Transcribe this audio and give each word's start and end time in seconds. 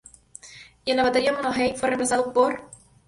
Y 0.83 0.89
el 0.93 1.03
batería 1.03 1.31
Mahoney 1.31 1.75
fue 1.77 1.89
reemplazado 1.89 2.33
por 2.33 2.53
Harrison 2.53 2.63
Haynes. 2.69 2.79